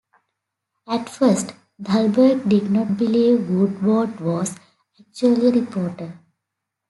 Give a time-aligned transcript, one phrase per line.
[0.87, 4.55] At first, Dahlberg did not believe Woodward was
[4.99, 6.19] actually a reporter.